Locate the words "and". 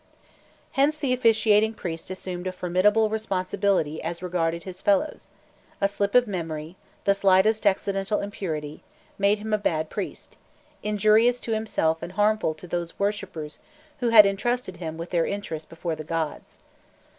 12.01-12.13